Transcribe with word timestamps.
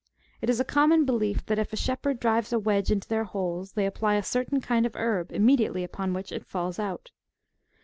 It 0.41 0.49
is 0.49 0.59
a 0.59 0.65
common 0.65 1.05
belief, 1.05 1.45
that 1.45 1.59
if 1.59 1.71
a 1.71 1.75
shepherd 1.75 2.19
drives 2.19 2.51
a 2.51 2.57
wedge 2.57 2.89
into 2.89 3.07
their 3.07 3.23
holes, 3.25 3.73
they 3.73 3.85
apply 3.85 4.15
a 4.15 4.23
certain 4.23 4.59
kind 4.59 4.83
of 4.87 4.95
herb,*^^ 4.95 5.31
immediately 5.31 5.83
upon 5.83 6.13
which 6.13 6.31
it 6.31 6.47
falls 6.47 6.79
out. 6.79 7.11